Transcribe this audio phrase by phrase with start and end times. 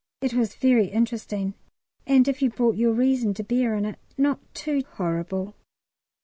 [0.21, 1.53] It was very interesting,
[2.07, 5.53] and if you brought your reason to bear on it, not too horrible.